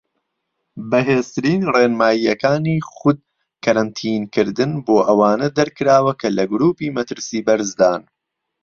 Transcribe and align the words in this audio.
بەهێزترین 0.89 1.61
ڕێنماییەکانی 1.73 2.77
خود 2.93 3.17
کەرەنتین 3.63 4.23
کردن 4.33 4.71
بۆ 4.85 4.97
ئەوانە 5.07 5.47
دەرکراوە 5.57 6.13
کە 6.21 6.27
لە 6.37 6.43
گروپی 6.51 6.93
مەترسی 6.97 7.45
بەرزدان. 7.47 8.01